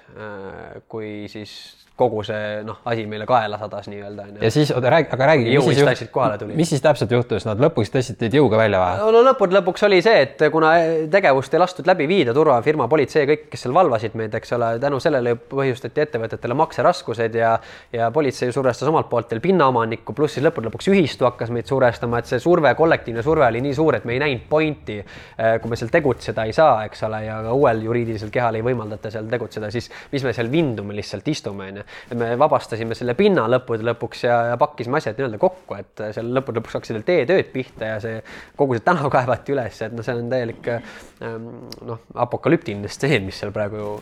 kui 0.93 1.27
siis 1.33 1.57
kogu 1.99 2.23
see 2.27 2.61
noh, 2.67 2.79
asi 2.87 3.05
meile 3.11 3.27
kaela 3.27 3.59
sadas 3.59 3.89
nii-öelda 3.91 4.27
onju 4.29 4.45
ja. 4.45 4.51
siis 4.55 4.71
oota 4.71 4.91
räägi, 4.93 5.09
aga 5.17 5.27
räägi. 5.33 5.49
jõuinstantsid 5.57 6.11
kohale 6.15 6.39
tulid. 6.39 6.55
mis 6.59 6.71
siis 6.71 6.83
täpselt 6.85 7.11
juhtus, 7.11 7.47
nad 7.49 7.59
lõpuks 7.63 7.91
tõstsid 7.95 8.21
teid 8.21 8.37
jõuga 8.39 8.61
välja 8.61 8.79
või? 8.83 9.17
no 9.17 9.23
lõppude 9.27 9.59
lõpuks 9.59 9.83
oli 9.89 9.99
see, 10.05 10.23
et 10.29 10.45
kuna 10.55 10.71
tegevust 11.11 11.55
ei 11.55 11.63
lastud 11.63 11.91
läbi 11.91 12.07
viida, 12.11 12.35
turvafirma, 12.37 12.87
politsei, 12.93 13.27
kõik, 13.31 13.49
kes 13.51 13.67
seal 13.67 13.75
valvasid 13.75 14.15
meid, 14.19 14.37
eks 14.39 14.55
ole, 14.55 14.71
tänu 14.83 15.01
sellele 15.03 15.35
põhjustati 15.51 16.05
ettevõtetele 16.07 16.59
makseraskused 16.63 17.39
ja 17.41 17.57
ja 17.93 18.13
politsei 18.15 18.55
survestas 18.55 18.89
omalt 18.93 19.11
poolt 19.11 19.35
veel 19.35 19.43
pinnaomanikku, 19.79 20.15
pluss 20.15 20.37
siis 20.37 20.45
lõppude 20.45 20.69
lõpuks 20.69 20.89
ühistu 20.91 21.27
hakkas 21.27 21.51
meid 21.55 21.69
survestama, 21.69 22.19
et 22.21 22.29
see 22.31 22.41
surve, 22.43 22.71
kollektiivne 22.79 23.23
surve 23.23 23.47
oli 23.47 23.61
nii 23.63 23.75
suur, 23.77 23.97
et 23.99 24.05
me 24.09 24.15
ei 24.15 24.23
näinud 24.23 24.47
pointi, 24.51 24.99
kui 25.63 25.71
me 25.71 25.79
seal 25.79 25.91
tegutseda 25.93 26.45
ei 26.49 26.55
saa, 26.57 26.85
eks 26.89 27.05
ole, 27.07 27.21
ja 27.27 27.39
ka 27.45 27.55
uuel 27.57 27.83
juriidilisel 27.87 28.33
kehal 28.35 28.59
ei 28.59 28.65
võimaldata 28.67 29.13
seal 29.15 29.29
tegutseda, 29.31 29.71
siis 29.75 29.91
mis 30.13 30.25
me 30.27 30.35
seal 30.37 30.51
vindume 30.53 30.97
lihtsalt 30.97 31.29
istume, 31.29 31.71
onju. 31.73 31.85
me 32.19 32.31
vabastasime 32.41 32.97
selle 32.99 33.15
pinna 33.19 33.47
lõppude 33.51 33.87
lõpuks 33.93 34.25
ja, 34.27 34.39
ja 34.53 34.57
pakkisime 34.61 34.99
asjad 35.01 35.19
nii-öelda 35.19 35.41
kokku, 35.43 35.79
et 35.79 36.07
seal 36.17 36.33
lõppude 36.35 36.63
lõpuks 36.63 36.79
hakkasid 36.79 36.99
veel 36.99 37.07
teetööd 37.09 37.53
pihta 37.55 37.93
ja 37.95 38.01
see 38.03 38.23
kogu 38.59 38.79
see 38.79 38.87
tänav 38.87 39.11
kaevati 39.13 39.55
üles, 39.55 39.83
et 39.85 39.95
noh, 39.95 40.07
see 40.07 40.19
on 40.19 40.33
täielik 40.33 40.73
ähm, 40.75 41.53
noh, 41.87 42.03
apokalüptiline 42.27 42.91
stseen, 42.93 43.29
mis 43.29 43.39
seal 43.41 43.55
praegu 43.55 43.99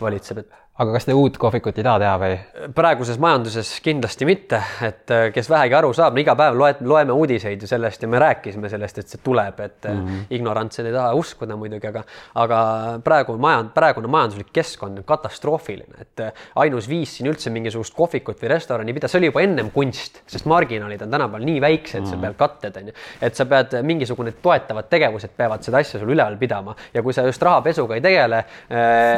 valitseb, 0.00 0.44
et 0.44 0.62
aga 0.76 0.92
kas 0.92 1.06
te 1.08 1.14
uut 1.16 1.38
kohvikut 1.40 1.78
ei 1.80 1.84
taha 1.86 2.00
teha 2.02 2.16
või? 2.20 2.34
praeguses 2.76 3.16
majanduses 3.22 3.70
kindlasti 3.84 4.26
mitte, 4.28 4.58
et 4.84 5.12
äh, 5.14 5.28
kes 5.32 5.48
vähegi 5.48 5.76
aru 5.78 5.92
saab, 5.96 6.16
no 6.16 6.20
iga 6.20 6.34
päev 6.36 6.56
loed, 6.58 6.82
loeme 6.84 7.14
uudiseid 7.16 7.62
ju 7.62 7.68
sellest 7.70 8.02
ja 8.04 8.10
me 8.12 8.20
rääkisime 8.20 8.68
sellest, 8.68 9.00
et 9.00 9.12
see 9.12 9.22
tuleb, 9.24 9.60
et 9.64 9.88
mm 9.88 10.02
-hmm. 10.02 10.26
ignorantsed 10.36 10.86
ei 10.86 10.92
taha 10.92 11.14
uskuda 11.16 11.56
muidugi, 11.56 11.88
aga 11.88 12.02
aga 12.34 12.58
praegu 13.04 13.38
majand, 13.40 13.72
praegune 13.74 14.10
majanduslik 14.12 14.52
keskkond 14.52 14.98
on 14.98 15.04
katastroofiline, 15.04 15.96
et 16.00 16.20
äh, 16.20 16.44
ainus 16.56 16.88
viis 16.88 17.16
siin 17.16 17.30
üldse 17.32 17.50
mingisugust 17.50 17.94
kohvikut 17.96 18.42
või 18.42 18.52
restorani 18.52 18.92
pidada, 18.92 19.08
see 19.08 19.18
oli 19.18 19.32
juba 19.32 19.40
ennem 19.40 19.70
kunst, 19.70 20.20
sest 20.26 20.44
marginaalid 20.44 21.02
on 21.02 21.10
tänapäeval 21.10 21.44
nii 21.44 21.60
väiksed 21.60 22.00
mm, 22.00 22.06
-hmm. 22.06 22.10
sa 22.10 22.16
pead 22.16 22.36
katted 22.36 22.76
on 22.76 22.92
ju, 22.92 22.96
et 23.20 23.34
sa 23.34 23.46
pead 23.46 23.80
mingisugune 23.82 24.32
toetavad 24.42 24.90
tegevused 24.90 25.32
peavad 25.36 25.62
seda 25.62 25.78
asja 25.78 26.00
sul 26.00 26.12
üleval 26.12 26.36
pidama 26.36 26.76
ja 26.94 27.02
kui 27.02 27.12
sa 27.12 27.22
just 27.22 27.42
rahapesuga 27.42 27.94
ei 27.94 28.00
tegele, 28.00 28.44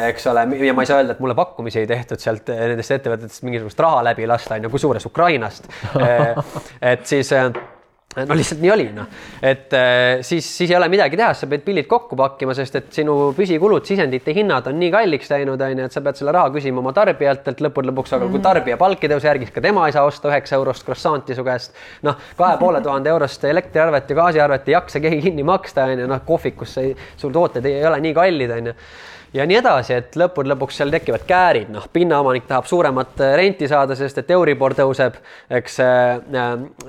eks 0.09 0.27
ole, 0.27 0.47
ja 0.67 0.75
ma 0.75 0.83
ei 0.83 0.87
saa 0.87 1.03
öelda, 1.03 1.13
et 1.13 1.21
mulle 1.21 1.35
pakkumisi 1.49 1.83
ei 1.83 1.89
tehtud 1.91 2.21
sealt 2.23 2.53
eh, 2.53 2.69
nendest 2.73 2.95
ettevõtetest 2.99 3.49
mingisugust 3.49 3.81
raha 3.83 4.05
läbi 4.11 4.29
lasta, 4.29 4.59
on 4.59 4.69
ju, 4.69 4.75
kusjuures 4.77 5.09
Ukrainast. 5.09 5.69
et 6.93 7.07
siis 7.09 7.33
eh, 7.37 7.51
no 8.17 8.37
lihtsalt 8.37 8.61
nii 8.63 8.71
oli, 8.73 8.87
noh, 8.95 9.07
et 9.45 9.75
siis, 10.27 10.47
siis 10.57 10.71
ei 10.71 10.77
ole 10.77 10.89
midagi 10.91 11.19
teha, 11.19 11.31
sa 11.37 11.47
pead 11.51 11.63
pillid 11.67 11.87
kokku 11.91 12.17
pakkima, 12.19 12.55
sest 12.57 12.79
et 12.81 12.89
sinu 12.95 13.17
püsikulud, 13.37 13.85
sisendite 13.87 14.33
hinnad 14.35 14.67
on 14.71 14.79
nii 14.81 14.91
kalliks 14.95 15.31
läinud, 15.31 15.61
on 15.63 15.83
ju, 15.83 15.89
et 15.89 15.95
sa 15.95 16.03
pead 16.05 16.19
selle 16.19 16.33
raha 16.35 16.51
küsima 16.55 16.83
oma 16.83 16.95
tarbijatelt 16.97 17.61
lõppude 17.67 17.93
lõpuks, 17.93 18.15
aga 18.17 18.31
kui 18.33 18.41
tarbija 18.45 18.79
palk 18.81 19.05
ei 19.05 19.13
tõuse 19.13 19.31
järgi, 19.31 19.51
ka 19.55 19.63
tema 19.65 19.85
ei 19.87 19.95
saa 19.95 20.07
osta 20.09 20.33
üheksa 20.33 20.57
eurost 20.59 20.87
croissant'i 20.89 21.37
su 21.37 21.45
käest. 21.47 21.77
noh, 22.09 22.17
kahe 22.39 22.57
poole 22.61 22.81
tuhande 22.85 23.13
eurost 23.13 23.45
elektriarvet 23.45 24.11
ja 24.11 24.19
gaasiarvet 24.23 24.73
ei 24.73 24.79
jaksa 24.79 25.05
keegi 25.05 25.21
kinni 25.29 25.47
maksta, 25.47 25.87
on 25.93 26.05
ju, 26.05 26.09
noh, 26.11 26.25
kohvikus 26.27 26.79
ei, 26.83 26.97
sul 27.21 27.35
tooted 27.35 27.69
ei 27.69 27.85
ole 27.87 28.01
nii 28.09 28.17
kallid, 28.17 28.57
on 28.57 28.73
ju 28.73 28.77
ja 29.35 29.47
nii 29.47 29.59
edasi, 29.61 29.97
et 29.99 30.17
lõppude 30.19 30.53
lõpuks 30.53 30.79
seal 30.81 30.93
tekivad 30.93 31.25
käärid, 31.29 31.69
noh, 31.73 31.85
pinnaomanik 31.93 32.47
tahab 32.49 32.69
suuremat 32.71 33.21
äh, 33.25 33.35
renti 33.41 33.69
saada, 33.69 33.97
sest 33.99 34.23
et 34.23 34.31
Euribor 34.35 34.75
tõuseb, 34.79 35.19
eks. 35.61 35.79
Äh, 35.85 36.41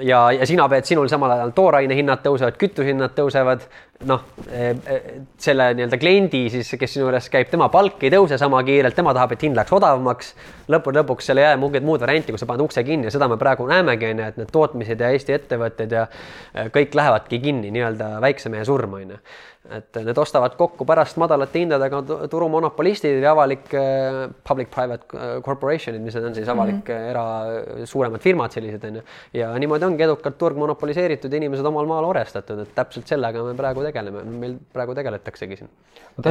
ja, 0.05 0.21
ja 0.35 0.47
sina 0.49 0.67
pead, 0.71 0.87
sinul 0.89 1.09
samal 1.11 1.35
ajal 1.35 1.53
tooraine 1.57 1.97
hinnad 1.97 2.23
tõusevad, 2.25 2.57
kütusehinnad 2.59 3.15
tõusevad. 3.17 3.67
Noh, 4.07 4.21
äh, 4.47 4.69
selle 5.41 5.69
nii-öelda 5.75 5.99
kliendi 5.99 6.45
siis, 6.53 6.69
kes 6.79 6.93
sinu 6.95 7.07
juures 7.07 7.27
käib, 7.31 7.49
tema 7.51 7.67
palk 7.73 8.03
ei 8.05 8.13
tõuse 8.13 8.37
sama 8.39 8.61
kiirelt, 8.67 8.95
tema 8.95 9.13
tahab, 9.15 9.33
et 9.35 9.43
hind 9.43 9.59
läheks 9.59 9.75
odavamaks. 9.75 10.31
lõppude 10.71 11.01
lõpuks 11.01 11.27
seal 11.27 11.41
ei 11.41 11.47
jää 11.49 11.59
mingit 11.59 11.83
muud 11.83 12.01
varianti, 12.05 12.31
kui 12.31 12.39
sa 12.39 12.47
paned 12.49 12.63
ukse 12.63 12.83
kinni 12.87 13.09
ja 13.09 13.13
seda 13.15 13.27
me 13.27 13.37
praegu 13.41 13.67
näemegi, 13.67 14.11
on 14.13 14.23
ju, 14.23 14.31
et 14.31 14.39
need 14.39 14.51
tootmised 14.55 15.03
ja 15.03 15.11
Eesti 15.15 15.35
ettevõtted 15.35 15.95
ja 15.97 16.07
kõik 16.75 16.95
lähevadki 16.95 17.41
kinni 17.43 17.73
nii-öelda 17.75 18.17
väikse 18.23 18.51
mehe 18.53 18.65
surma, 18.67 19.03
on 19.03 19.15
ju 19.17 19.21
et 19.67 19.99
need 20.01 20.17
ostavad 20.17 20.53
kokku 20.57 20.85
pärast 20.87 21.17
madalate 21.19 21.59
hindadega 21.61 21.99
turumonopolistid 22.31 23.19
ja 23.21 23.33
avalik 23.35 23.67
public-private 24.47 25.25
corporation'id, 25.45 26.01
mis 26.01 26.15
on 26.15 26.35
siis 26.35 26.49
avalik 26.49 26.79
mm 26.79 26.95
-hmm. 26.95 27.09
era, 27.09 27.85
suuremad 27.85 28.21
firmad 28.21 28.51
sellised 28.51 28.83
on 28.83 28.95
ju. 28.95 29.01
ja 29.33 29.51
niimoodi 29.59 29.85
ongi 29.85 30.03
edukalt 30.03 30.37
turg 30.37 30.57
monopoliseeritud 30.57 31.31
ja 31.31 31.37
inimesed 31.37 31.65
omal 31.65 31.85
maal 31.85 32.05
orestatud, 32.05 32.59
et 32.59 32.75
täpselt 32.75 33.07
sellega 33.07 33.43
me 33.43 33.53
praegu 33.53 33.83
tegeleme, 33.83 33.88
meil 33.93 34.55
praegu 34.73 34.95
tegeletaksegi 34.97 35.57
siin. 35.59 35.69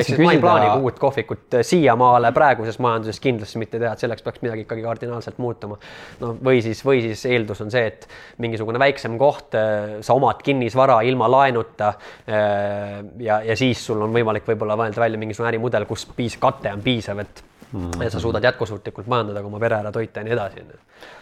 siis 0.01 0.19
ma 0.19 0.33
ei 0.33 0.41
plaani 0.43 0.71
uut 0.83 0.99
kohvikut 0.99 1.59
siiamaale 1.63 2.33
praeguses 2.37 2.79
majanduses 2.83 3.21
kindlasti 3.21 3.63
mitte 3.63 3.81
teha, 3.81 3.93
et 3.93 4.05
selleks 4.05 4.25
peaks 4.27 4.43
midagi 4.45 4.67
ikkagi 4.67 4.85
kardinaalselt 4.87 5.39
muutuma. 5.43 5.79
no 6.21 6.35
või 6.45 6.63
siis, 6.65 6.85
või 6.87 7.03
siis 7.07 7.25
eeldus 7.31 7.63
on 7.65 7.73
see, 7.75 7.87
et 7.87 8.09
mingisugune 8.39 8.81
väiksem 8.83 9.19
koht, 9.21 9.57
sa 10.01 10.17
omad 10.17 10.43
kinnisvara 10.45 11.01
ilma 11.09 11.31
laenuta 11.31 11.93
ja, 12.27 13.41
ja 13.43 13.57
siis 13.57 13.85
sul 13.87 14.03
on 14.05 14.15
võimalik 14.15 14.49
võib-olla 14.49 14.77
mõelda 14.79 15.05
välja 15.07 15.21
mingisugune 15.21 15.53
ärimudel, 15.53 15.87
kus 15.89 16.07
piis, 16.17 16.39
kate 16.41 16.73
on 16.73 16.85
piisav, 16.85 17.25
et 17.25 17.43
mm, 17.73 17.91
-hmm. 17.91 18.11
sa 18.11 18.21
suudad 18.21 18.45
jätkusuutlikult 18.45 19.07
majandada, 19.07 19.43
oma 19.47 19.59
pere 19.59 19.81
ära 19.81 19.93
toita 19.93 20.21
ja 20.21 20.25
nii 20.25 20.33
edasi. 20.33 20.65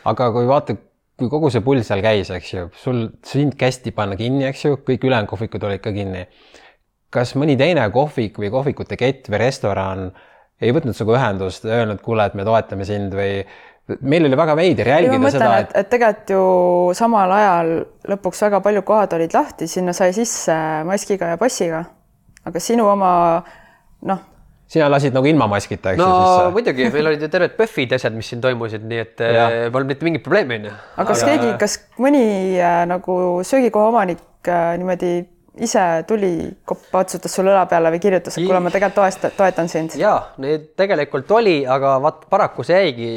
aga 0.04 0.30
kui 0.32 0.46
vaata, 0.48 0.76
kui 1.16 1.30
kogu 1.32 1.50
see 1.52 1.64
pull 1.64 1.82
seal 1.86 2.02
käis, 2.04 2.30
eks 2.34 2.52
ju, 2.52 2.68
sul, 2.76 3.02
sind 3.24 3.56
kästi 3.58 3.92
panna 3.96 4.18
kinni, 4.20 4.44
eks 4.50 4.66
ju, 4.66 4.78
kõik 4.86 5.06
ülejäänud 5.08 5.30
kohvikud 5.30 5.64
olid 5.68 5.82
ka 5.84 5.92
kinni. 5.96 6.26
kas 7.10 7.32
mõni 7.38 7.54
teine 7.56 7.86
kohvik 7.90 8.36
või 8.36 8.50
kohvikute 8.52 8.96
kett 9.00 9.30
või 9.30 9.38
restoran 9.40 10.10
ei 10.60 10.72
võtnud 10.74 10.96
sinuga 10.96 11.16
ühendust 11.16 11.64
öelnud, 11.64 12.02
kuule, 12.04 12.26
et 12.26 12.34
me 12.36 12.44
toetame 12.44 12.84
sind 12.84 13.14
või 13.16 13.44
meil 14.00 14.26
oli 14.26 14.36
väga 14.36 14.56
veider 14.58 14.88
jälgida 14.90 15.18
mõtlen, 15.22 15.38
seda, 15.38 15.58
et, 15.62 15.74
et 15.78 15.90
tegelikult 15.92 16.32
ju 16.34 16.46
samal 16.98 17.32
ajal 17.36 17.72
lõpuks 18.10 18.42
väga 18.48 18.60
paljud 18.64 18.86
kohad 18.86 19.14
olid 19.18 19.36
lahti, 19.36 19.68
sinna 19.70 19.94
sai 19.96 20.12
sisse 20.16 20.56
maskiga 20.88 21.30
ja 21.34 21.40
passiga. 21.40 21.84
aga 22.46 22.62
sinu 22.62 22.88
oma 22.90 23.12
noh. 24.06 24.24
Sina 24.70 24.88
lasid 24.90 25.14
nagu 25.14 25.28
ilma 25.30 25.46
maskita, 25.50 25.94
eks 25.94 26.02
no, 26.02 26.08
ju 26.08 26.24
sisse? 26.24 26.50
muidugi, 26.56 26.88
meil 26.94 27.12
olid 27.12 27.22
ju 27.22 27.30
terved 27.32 27.54
PÖFFid 27.58 27.94
ja 27.94 28.00
asjad, 28.00 28.16
mis 28.18 28.30
siin 28.32 28.42
toimusid, 28.42 28.84
nii 28.90 29.02
et 29.04 29.24
polnud 29.74 29.92
mitte 29.92 30.08
mingit 30.08 30.24
probleemi, 30.26 30.58
onju. 30.60 30.74
aga 30.96 31.08
kas 31.12 31.24
keegi, 31.28 31.52
kas 31.60 31.78
mõni 32.02 32.26
äh, 32.58 32.82
nagu 32.90 33.18
söögikoha 33.46 33.92
omanik 33.92 34.50
äh, 34.50 34.72
niimoodi 34.80 35.12
ise 35.62 35.84
tuli, 36.08 36.32
patsutas 36.92 37.32
sulle 37.32 37.54
õla 37.54 37.64
peale 37.70 37.92
või 37.94 38.00
kirjutas, 38.02 38.34
et 38.36 38.44
kuule, 38.44 38.60
ma 38.60 38.72
tegelikult 38.74 38.98
toestan, 39.04 39.36
toetan 39.38 39.70
sind? 39.72 39.94
ja, 40.00 40.16
neid 40.42 40.72
tegelikult 40.76 41.30
oli, 41.38 41.60
aga 41.64 41.96
vaat 42.02 42.26
paraku 42.32 42.66
see 42.66 42.82
jäigi 42.82 43.12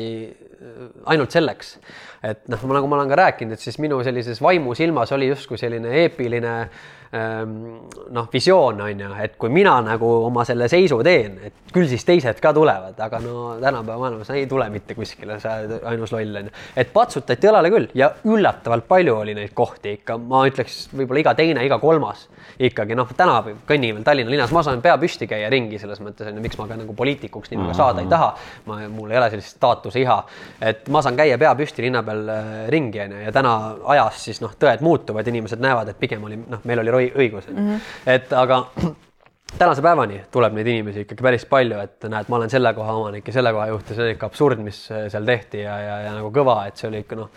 ainult 1.09 1.33
selleks, 1.33 1.75
et 2.23 2.47
noh, 2.51 2.63
nagu 2.75 2.87
ma 2.87 2.99
olen 2.99 3.11
ka 3.11 3.19
rääkinud, 3.23 3.55
et 3.55 3.63
siis 3.63 3.79
minu 3.79 4.01
sellises 4.03 4.41
vaimusilmas 4.43 5.11
oli 5.15 5.29
justkui 5.31 5.59
selline 5.61 5.93
eepiline 6.03 6.55
Ehm, 7.13 7.89
noh, 8.13 8.27
visioon 8.33 8.81
on 8.85 8.99
ju, 9.01 9.07
et 9.23 9.33
kui 9.41 9.49
mina 9.49 9.71
nagu 9.81 10.05
oma 10.27 10.43
selle 10.45 10.67
seisu 10.69 10.99
teen, 11.01 11.39
et 11.47 11.71
küll 11.73 11.87
siis 11.89 12.03
teised 12.05 12.37
ka 12.37 12.51
tulevad, 12.53 12.99
aga 13.01 13.17
no 13.23 13.55
tänapäeva 13.57 13.97
maailmas 14.03 14.29
ei 14.35 14.43
tule 14.49 14.67
mitte 14.69 14.93
kuskile, 14.93 15.39
sa 15.41 15.55
oled 15.63 15.87
ainus 15.89 16.13
loll 16.13 16.37
on 16.37 16.51
ju. 16.51 16.53
et 16.77 16.91
patsutati 16.93 17.49
õlale 17.49 17.71
küll 17.73 17.87
ja 17.97 18.11
üllatavalt 18.29 18.85
palju 18.85 19.15
oli 19.23 19.33
neid 19.33 19.55
kohti 19.57 19.95
ikka, 19.97 20.19
ma 20.21 20.43
ütleks 20.51 20.83
võib-olla 20.93 21.23
iga 21.23 21.33
teine, 21.39 21.65
iga 21.65 21.79
kolmas 21.81 22.27
ikkagi 22.61 22.93
noh, 22.99 23.09
täna 23.17 23.39
kõnnin 23.41 23.97
veel 23.97 24.05
Tallinna 24.05 24.35
linnas, 24.35 24.53
ma 24.53 24.61
saan 24.67 24.85
pea 24.85 24.93
püsti 25.01 25.25
käia 25.31 25.49
ringi 25.49 25.81
selles 25.81 26.01
mõttes 26.05 26.29
on 26.29 26.37
ju, 26.37 26.45
miks 26.45 26.61
ma 26.61 26.69
ka 26.69 26.77
nagu 26.77 26.93
poliitikuks 26.93 27.49
niimoodi 27.55 27.73
saada 27.77 28.05
ei 28.05 28.11
taha. 28.11 28.29
ma, 28.69 28.83
mul 28.93 29.09
ei 29.09 29.17
ole 29.17 29.31
sellist 29.33 29.57
staatuse 29.57 30.05
iha, 30.05 30.19
et 30.61 30.85
ma 30.93 31.01
saan 31.01 31.17
käia 31.17 31.41
pea 31.41 31.57
püsti 31.57 31.87
linna 31.87 32.05
peal 32.05 32.08
äh, 32.13 32.47
ringi 32.73 33.01
on 33.03 33.13
ju 33.15 33.21
ja 33.25 33.33
täna 33.35 33.53
ajas 33.95 34.23
siis 34.29 34.41
noh, 34.43 34.55
tõed 34.59 34.81
muutuvad, 34.85 35.27
inimesed 35.27 35.61
näevad, 35.63 35.91
et 35.91 35.99
pigem 35.99 36.23
oli 36.27 36.39
noh, 36.41 36.63
meil 36.69 36.83
oli 36.83 37.11
õigus 37.11 37.49
mm. 37.51 37.69
-hmm. 37.69 37.93
et 38.15 38.33
aga 38.33 38.65
tänase 39.61 39.81
päevani 39.85 40.21
tuleb 40.31 40.57
neid 40.57 40.67
inimesi 40.67 41.05
ikkagi 41.05 41.25
päris 41.25 41.45
palju, 41.49 41.79
et 41.79 42.09
näed, 42.09 42.29
ma 42.29 42.37
olen 42.37 42.49
selle 42.49 42.73
koha 42.73 42.93
omanik 42.93 43.27
ja 43.27 43.33
selle 43.39 43.53
koha 43.53 43.67
juht 43.71 43.89
ja 43.89 43.95
see 43.95 44.05
on 44.05 44.13
ikka 44.17 44.29
absurd, 44.29 44.61
mis 44.63 44.83
seal 44.89 45.25
tehti 45.25 45.65
ja, 45.65 45.79
ja, 45.81 45.97
ja 46.07 46.13
nagu 46.17 46.31
kõva, 46.33 46.61
et 46.67 46.77
see 46.77 46.89
oli 46.91 47.03
ikka 47.05 47.19
noh 47.19 47.29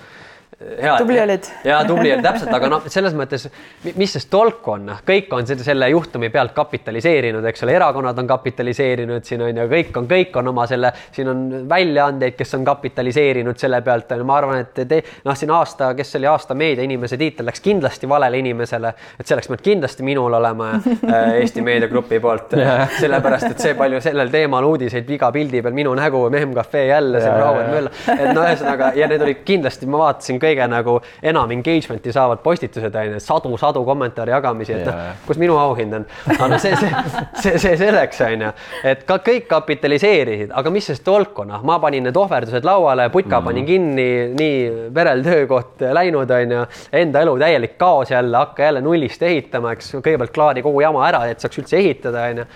hea. 0.81 0.97
tubli 0.99 1.21
olid. 1.21 1.49
ja 1.64 1.83
tubli 1.88 2.12
oli 2.12 2.23
täpselt, 2.25 2.52
aga 2.54 2.71
noh, 2.73 2.87
selles 2.92 3.16
mõttes, 3.16 3.49
mis 3.95 4.16
sest 4.16 4.31
tolku 4.33 4.75
on, 4.76 4.87
noh, 4.92 5.02
kõik 5.07 5.33
on 5.37 5.49
selle 5.52 5.88
juhtumi 5.92 6.31
pealt 6.35 6.54
kapitaliseerinud, 6.57 7.45
eks 7.50 7.66
ole, 7.66 7.76
erakonnad 7.78 8.19
on 8.19 8.31
kapitaliseerinud 8.31 9.25
siin 9.26 9.42
on 9.47 9.62
ju, 9.62 9.66
kõik 9.71 9.99
on, 9.99 10.09
kõik 10.11 10.37
on 10.40 10.52
oma 10.52 10.66
selle, 10.71 10.92
siin 11.12 11.28
on 11.33 11.42
väljaandeid, 11.69 12.37
kes 12.38 12.54
on 12.59 12.64
kapitaliseerinud 12.66 13.59
selle 13.59 13.83
pealt, 13.83 14.12
on 14.12 14.23
ju, 14.23 14.28
ma 14.28 14.38
arvan, 14.40 14.62
et 14.62 14.83
te, 14.88 15.02
noh, 15.25 15.37
siin 15.38 15.52
aasta, 15.54 15.92
kes 15.99 16.16
oli 16.21 16.31
aasta 16.31 16.57
meediainimese 16.59 17.19
tiitel, 17.21 17.49
läks 17.49 17.64
kindlasti 17.64 18.09
valele 18.09 18.42
inimesele, 18.42 18.95
et 19.19 19.26
see 19.26 19.37
oleks 19.37 19.49
pidanud 19.50 19.62
kindlasti 19.62 20.07
minul 20.07 20.33
olema 20.38 20.73
äh, 20.76 21.35
Eesti 21.40 21.62
Meediagrupi 21.62 22.21
poolt 22.21 22.54
sellepärast 23.02 23.50
et 23.50 23.62
see 23.62 23.75
palju 23.78 24.00
sellel 24.04 24.31
teemal 24.33 24.64
uudiseid 24.66 25.09
iga 25.11 25.31
pildi 25.35 25.62
peal 25.62 25.76
minu 25.76 25.95
nägu, 25.99 26.23
Mehm 26.31 26.54
Cafe 26.54 26.87
jälle, 26.87 27.21
see 27.21 27.33
Rauet 27.38 27.71
Mölla, 27.73 27.92
et 28.12 28.33
no 28.35 28.45
ühesõnaga 28.45 28.92
ja 28.97 29.09
need 29.11 29.25
olid 29.25 29.42
kindlasti, 29.47 29.88
ma 29.90 30.02
vaatasin 30.07 30.40
kõik 30.42 30.51
kõige 30.52 30.68
nagu 30.71 30.99
enam 31.23 31.50
engagement'i 31.56 32.12
saavad 32.14 32.42
postitused 32.44 32.94
on 32.94 33.16
ju, 33.16 33.21
sadu-sadu 33.23 33.82
kommentaare 33.87 34.35
jagamisi, 34.35 34.76
et 34.76 34.88
noh, 34.88 35.00
kus 35.26 35.40
minu 35.40 35.56
auhind 35.61 35.97
on. 35.99 36.06
aga 36.38 36.59
see, 36.62 36.76
see, 36.76 36.92
see, 37.35 37.54
see 37.62 37.78
selleks 37.80 38.21
on 38.26 38.47
ju, 38.47 38.52
et 38.92 39.04
ka 39.09 39.18
kõik 39.25 39.49
kapitaliseerisid, 39.50 40.52
aga 40.59 40.75
mis 40.75 40.90
sest 40.92 41.04
tolku 41.06 41.47
noh, 41.49 41.64
ma 41.66 41.78
panin 41.82 42.06
need 42.09 42.18
ohverdused 42.18 42.66
lauale, 42.68 43.09
putka 43.14 43.40
mm. 43.40 43.49
panin 43.49 43.68
kinni, 43.68 44.09
nii 44.37 44.92
perel 44.94 45.25
töökoht 45.26 45.87
läinud 45.92 46.30
on 46.38 46.56
ju, 46.59 46.68
enda 47.02 47.25
elu 47.25 47.37
täielik 47.44 47.76
kaos 47.80 48.12
jälle, 48.12 48.37
hakka 48.37 48.68
jälle 48.68 48.85
nullist 48.85 49.23
ehitama, 49.23 49.75
eks. 49.76 49.92
Kõigepealt 50.02 50.32
klaari 50.35 50.62
kogu 50.64 50.80
jama 50.82 51.04
ära, 51.09 51.25
et 51.30 51.42
saaks 51.42 51.61
üldse 51.62 51.78
ehitada 51.78 52.28
on 52.30 52.42
ju. 52.42 52.49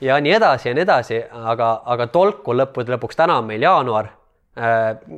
Ja 0.00 0.16
nii 0.22 0.32
edasi 0.32 0.70
ja 0.70 0.72
nii 0.74 0.86
edasi, 0.86 1.20
aga, 1.52 1.74
aga 1.92 2.06
tolku 2.12 2.54
lõppude 2.56 2.94
lõpuks 2.94 3.18
täna 3.20 3.36
on 3.42 3.50
meil 3.50 3.62
jaanuar 3.66 4.08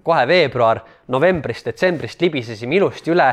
kohe 0.02 0.24
veebruar, 0.28 0.82
novembrist, 1.08 1.66
detsembrist 1.70 2.20
libisesime 2.20 2.76
ilusti 2.76 3.14
üle. 3.14 3.28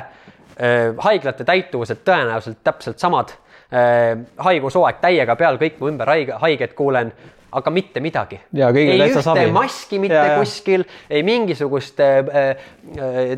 Äh, 0.60 0.92
haiglate 1.00 1.46
täituvused 1.48 2.02
tõenäoliselt 2.04 2.60
täpselt 2.68 3.00
samad. 3.00 3.32
Äh, 3.72 4.18
haigushooaeg 4.44 4.98
täiega 5.00 5.36
peal, 5.40 5.60
kõik 5.62 5.78
mu 5.80 5.88
ümber 5.92 6.10
haige, 6.12 6.36
haiget 6.42 6.74
kuulen, 6.76 7.14
aga 7.56 7.72
mitte 7.72 8.02
midagi. 8.04 8.42
ei 8.54 9.00
ühte 9.06 9.24
sabi. 9.24 9.46
maski 9.56 10.02
mitte 10.04 10.18
ja, 10.18 10.36
kuskil, 10.36 10.84
ei 11.10 11.24
mingisugust 11.24 12.02
äh, 12.04 12.60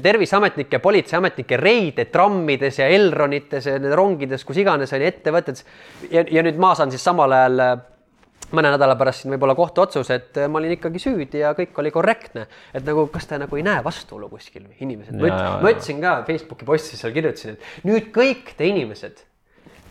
terviseametnike, 0.02 0.80
politseiametnike 0.80 1.62
reide 1.62 2.08
trammides 2.10 2.82
ja 2.82 2.90
Elronites 2.90 3.70
ja 3.70 3.78
rongides, 3.96 4.46
kus 4.48 4.58
iganes 4.58 4.94
oli 4.98 5.12
ettevõtted. 5.12 5.62
ja, 6.10 6.26
ja 6.26 6.44
nüüd 6.48 6.58
ma 6.58 6.74
saan 6.76 6.92
siis 6.92 7.06
samal 7.06 7.38
ajal 7.38 7.66
mõne 8.56 8.74
nädala 8.74 8.96
pärast 9.00 9.24
siin 9.24 9.34
võib-olla 9.36 9.56
kohtuotsus, 9.58 10.12
et 10.14 10.42
ma 10.48 10.60
olin 10.62 10.76
ikkagi 10.78 11.02
süüdi 11.02 11.42
ja 11.44 11.54
kõik 11.58 11.78
oli 11.82 11.92
korrektne. 11.92 12.48
et 12.74 12.86
nagu, 12.86 13.08
kas 13.14 13.28
te 13.28 13.40
nagu 13.42 13.58
ei 13.58 13.64
näe 13.64 13.84
vastuolu 13.84 14.30
kuskil 14.30 14.68
inimesed, 14.80 15.16
ma 15.18 15.72
ütlesin 15.72 16.02
ka 16.02 16.22
Facebooki 16.28 16.66
postises 16.66 17.02
seal 17.02 17.16
kirjutasin, 17.16 17.58
et 17.58 17.88
nüüd 17.88 18.12
kõik 18.16 18.54
te 18.58 18.68
inimesed, 18.68 19.24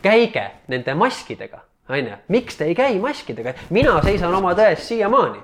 käige 0.01 0.47
nende 0.71 0.95
maskidega 0.97 1.65
onju, 1.91 2.15
miks 2.31 2.55
te 2.55 2.69
ei 2.69 2.75
käi 2.77 2.99
maskidega, 3.03 3.53
mina 3.75 3.97
seisan 4.05 4.33
oma 4.37 4.53
tões 4.55 4.85
siiamaani. 4.87 5.41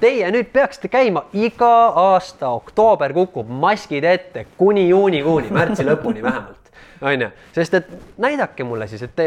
Teie 0.00 0.30
nüüd 0.32 0.48
peaksite 0.54 0.88
käima 0.92 1.26
iga 1.36 1.74
aasta, 2.06 2.54
oktoober 2.56 3.12
kukub 3.16 3.50
maskid 3.50 4.06
ette 4.08 4.46
kuni 4.56 4.88
juunikuuni, 4.88 5.52
märtsi 5.52 5.86
lõpuni 5.86 6.24
vähemalt 6.24 6.61
onju, 7.02 7.30
sest 7.54 7.74
et 7.80 7.90
näidake 8.22 8.66
mulle 8.66 8.88
siis, 8.90 9.02
et 9.06 9.16
te, 9.16 9.26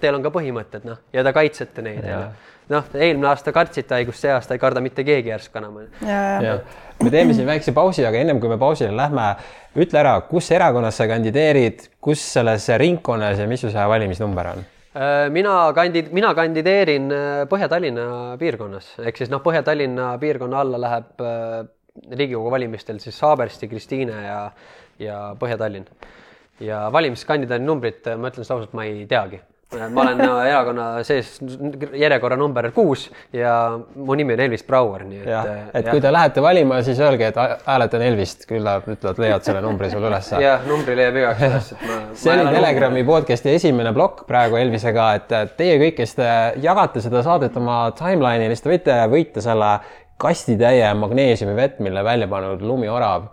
teil 0.00 0.18
on 0.18 0.24
ka 0.24 0.32
põhimõtted 0.34 0.86
noh 0.88 1.02
ja 1.14 1.24
te 1.26 1.34
kaitsete 1.36 1.84
neid 1.84 2.06
Jaa. 2.06 2.20
onju. 2.20 2.54
noh, 2.74 2.88
eelmine 2.94 3.30
aasta 3.32 3.54
kartsite 3.56 3.98
haigust, 3.98 4.22
see 4.24 4.32
aasta 4.32 4.56
ei 4.56 4.62
karda 4.62 4.82
mitte 4.84 5.04
keegi 5.06 5.32
järsku 5.32 5.60
enam 5.60 5.82
ja, 6.06 6.22
ja 6.44 6.56
me 7.02 7.12
teeme 7.14 7.36
siin 7.36 7.48
väikse 7.48 7.74
pausi, 7.76 8.06
aga 8.06 8.22
ennem 8.22 8.40
kui 8.40 8.50
me 8.50 8.58
pausile 8.60 8.94
lähme, 8.96 9.28
ütle 9.78 10.02
ära, 10.02 10.16
kus 10.30 10.50
erakonnas 10.54 10.98
sa 10.98 11.06
kandideerid, 11.10 11.86
kus 12.00 12.24
selles 12.34 12.68
ringkonnas 12.80 13.42
ja 13.42 13.46
mis 13.50 13.62
su 13.66 13.72
see 13.74 13.88
valimisnumber 13.92 14.52
on? 14.54 14.66
Äh, 14.98 15.28
mina 15.30 15.72
kandid-, 15.76 16.08
mina 16.16 16.30
kandideerin 16.34 17.10
äh, 17.12 17.42
Põhja-Tallinna 17.50 18.36
piirkonnas 18.40 18.94
ehk 19.04 19.20
siis 19.20 19.30
noh, 19.30 19.42
Põhja-Tallinna 19.44 20.14
piirkonna 20.18 20.62
alla 20.64 20.80
läheb 20.80 21.22
äh, 21.22 21.58
Riigikogu 22.08 22.50
valimistel 22.50 22.98
siis 23.02 23.18
Haabersti, 23.22 23.68
Kristiine 23.68 24.16
ja, 24.24 24.40
ja 25.02 25.18
Põhja-Tallinn. 25.38 25.86
Ja 26.60 26.88
valimiskandidaadi 26.92 27.64
numbrit 27.64 28.06
äh, 28.06 28.18
ma 28.18 28.32
ütlen 28.32 28.46
seda 28.46 28.58
ausalt, 28.58 28.74
ma 28.76 28.84
ei 28.88 29.06
teagi. 29.08 29.40
ma 29.68 30.00
olen 30.00 30.20
äh, 30.24 30.46
erakonna 30.48 30.84
sees 31.04 31.34
järjekorra 32.00 32.38
number 32.40 32.70
kuus 32.72 33.10
ja 33.36 33.52
mu 33.94 34.16
nimi 34.16 34.32
on 34.32 34.40
Elvis 34.46 34.64
Brouer, 34.64 35.04
nii 35.04 35.20
et. 35.20 35.28
jah, 35.28 35.50
et 35.76 35.90
kui 35.90 36.00
te 36.00 36.12
lähete 36.12 36.42
valima, 36.42 36.80
siis 36.86 37.00
öelge, 37.04 37.28
et 37.28 37.40
hääletan 37.66 38.04
Elvist, 38.06 38.46
küll 38.48 38.64
nad 38.64 38.88
ütlevad, 38.88 39.20
leiad 39.20 39.44
selle 39.44 39.60
numbri 39.64 39.90
sulle 39.92 40.08
ülesse. 40.08 40.40
jah, 40.46 40.64
numbri 40.68 40.96
leiab 40.96 41.20
igaks 41.20 41.44
juhuks, 41.44 41.70
et 41.76 41.86
ma. 41.90 42.00
see 42.16 42.34
oli 42.34 42.56
Telegrami 42.56 43.04
podcast'i 43.12 43.54
esimene 43.60 43.92
plokk 43.96 44.24
praegu 44.30 44.56
Elvisega, 44.62 45.08
et 45.20 45.56
teie 45.60 45.76
kõik, 45.84 45.98
kes 46.00 46.16
te 46.18 46.34
jagate 46.64 47.04
seda 47.04 47.22
saadet 47.26 47.60
oma 47.60 47.82
timeline'il, 47.98 48.56
siis 48.56 48.64
te 48.64 48.72
võite 48.72 49.00
võita 49.12 49.44
selle 49.44 49.74
kastitäie 50.18 50.88
magneesiumivett, 50.98 51.78
mille 51.84 52.02
välja 52.04 52.26
pannud 52.28 52.64
lumiorav 52.64 53.28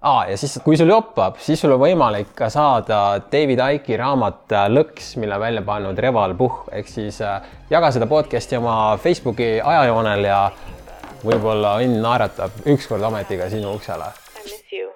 ah,. 0.00 0.30
ja 0.30 0.36
siis, 0.36 0.58
kui 0.64 0.76
sul 0.76 0.90
joppab, 0.92 1.38
siis 1.42 1.60
sul 1.60 1.74
on 1.74 1.82
võimalik 1.82 2.32
ka 2.38 2.50
saada 2.52 3.20
David 3.32 3.62
Icke'i 3.78 3.98
raamat 4.00 4.54
äh, 4.54 4.68
Lõks, 4.72 5.14
mille 5.20 5.40
välja 5.40 5.62
pannud 5.66 5.98
Reval 5.98 6.34
Puhh, 6.38 6.64
ehk 6.72 6.90
siis 6.90 7.20
äh, 7.24 7.40
jaga 7.70 7.90
seda 7.94 8.10
podcast'i 8.10 8.58
oma 8.60 8.96
Facebooki 9.02 9.56
ajajoonel 9.58 10.28
ja 10.30 10.42
võib-olla 11.24 11.78
õnn 11.82 11.98
naeratab 12.02 12.62
ükskord 12.74 13.02
ometi 13.10 13.40
ka 13.40 13.50
sinu 13.50 13.74
uksele 13.74 14.12
I 14.38 14.44
miss 14.44 14.72
you. 14.72 14.87